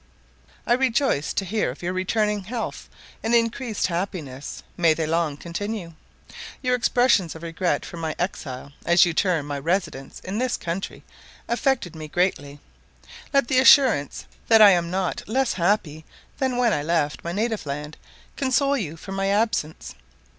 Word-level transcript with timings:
I 0.65 0.73
rejoiced 0.73 1.37
to 1.37 1.45
hear 1.45 1.69
of 1.69 1.83
your 1.83 1.93
returning 1.93 2.45
health 2.45 2.89
and 3.21 3.35
increased 3.35 3.85
happiness 3.85 4.63
may 4.75 4.95
they 4.95 5.05
long 5.05 5.37
continue. 5.37 5.93
Your 6.63 6.73
expressions 6.73 7.35
of 7.35 7.43
regret 7.43 7.85
for 7.85 7.97
my 7.97 8.15
exile, 8.17 8.71
as 8.83 9.05
you 9.05 9.13
term 9.13 9.45
my 9.45 9.59
residence 9.59 10.19
in 10.21 10.39
this 10.39 10.57
country, 10.57 11.03
affected 11.47 11.95
me 11.95 12.07
greatly. 12.07 12.59
Let 13.31 13.47
the 13.47 13.59
assurance 13.59 14.25
that 14.47 14.59
I 14.59 14.71
am 14.71 14.89
not 14.89 15.27
less 15.29 15.53
happy 15.53 16.03
than 16.39 16.57
when 16.57 16.73
I 16.73 16.81
left 16.81 17.23
my 17.23 17.31
native 17.31 17.67
land, 17.67 17.95
console 18.37 18.75
you 18.77 18.97
for 18.97 19.11
my 19.11 19.27
absence. 19.27 19.93